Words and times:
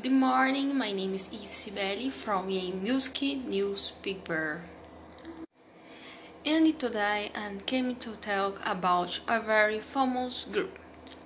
Good 0.00 0.12
morning, 0.12 0.78
my 0.78 0.92
name 0.92 1.14
is 1.14 1.28
Isabelle 1.32 2.10
from 2.10 2.48
a 2.50 2.70
Music 2.70 3.44
newspaper. 3.48 4.60
And 6.46 6.78
today 6.78 7.32
I 7.34 7.56
came 7.66 7.96
to 7.96 8.12
talk 8.20 8.60
about 8.64 9.18
a 9.26 9.40
very 9.40 9.80
famous 9.80 10.44
group, 10.44 10.78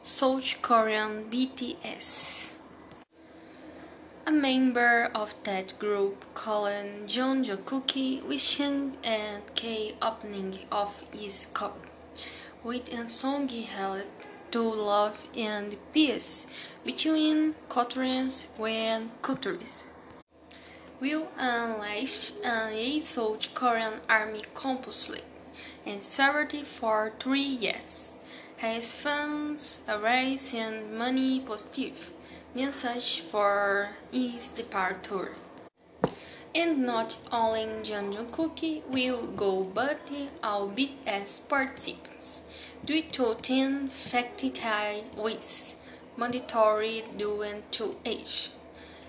South 0.03 0.63
Korean 0.63 1.29
BTS. 1.31 2.55
A 4.27 4.33
member 4.33 5.11
of 5.15 5.35
that 5.45 5.79
group 5.79 6.25
called 6.33 7.11
Jung 7.11 7.45
Jungkook 7.45 8.27
wishing 8.27 8.97
at 9.05 9.55
the 9.57 9.97
opening 10.01 10.61
of 10.71 11.03
his 11.13 11.49
cup 11.53 11.77
with 12.65 12.91
a 12.91 13.07
song 13.11 13.49
he 13.49 13.65
held 13.65 14.07
to 14.53 14.63
love 14.63 15.25
and 15.37 15.77
peace 15.93 16.47
between 16.85 17.55
countries 17.69 18.49
and 18.61 19.11
countries. 19.23 19.87
Will 21.01 21.27
unleash 21.37 22.33
a 22.45 23.01
South 23.01 23.53
Korean 23.55 24.01
army 24.09 24.43
compulsory 24.55 25.23
and 25.85 26.03
served 26.03 26.55
for 26.65 27.13
three 27.19 27.41
years. 27.41 28.17
Has 28.59 28.93
funds, 28.93 29.81
a 29.89 29.99
race 29.99 30.55
and 30.55 30.97
money 30.97 31.41
positive 31.41 32.11
message 32.55 33.21
for 33.21 33.89
his 34.13 34.51
departure. 34.51 35.33
And 36.55 36.85
not 36.85 37.17
only 37.33 37.67
Jung 37.83 38.27
Cookie 38.31 38.83
will 38.87 39.27
go 39.27 39.65
but 39.65 40.11
all 40.43 40.69
BTS 40.69 41.49
participants 41.49 42.43
due 42.85 43.03
to 43.03 43.37
10 43.41 43.89
faculty 43.89 45.05
with 45.17 45.77
mandatory 46.17 47.05
due 47.17 47.63
to 47.71 47.97
age. 48.05 48.51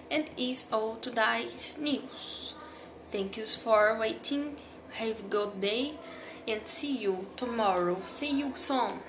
And 0.10 0.26
is 0.38 0.68
all 0.72 0.96
today's 0.96 1.78
news. 1.78 2.56
Thank 3.12 3.36
you 3.36 3.46
for 3.46 3.98
waiting. 4.00 4.56
Have 4.94 5.20
a 5.20 5.24
good 5.24 5.60
day 5.60 5.94
and 6.48 6.68
see 6.68 6.96
you 6.96 7.28
tomorrow. 7.36 7.98
See 8.06 8.40
you 8.40 8.52
soon. 8.56 9.00